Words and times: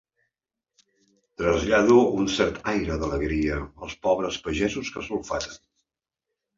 Trasllado 1.41 1.99
un 2.23 2.31
cert 2.37 2.59
aire 2.73 2.99
d'alegria 3.05 3.61
als 3.69 3.97
pobres 4.09 4.43
pagesos 4.49 4.95
que 4.97 5.09
sulfaten. 5.13 5.67